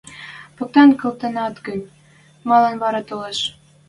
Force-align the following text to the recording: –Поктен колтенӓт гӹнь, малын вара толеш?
–Поктен 0.55 0.89
колтенӓт 0.99 1.55
гӹнь, 1.65 1.91
малын 2.49 2.75
вара 2.83 3.01
толеш? 3.07 3.39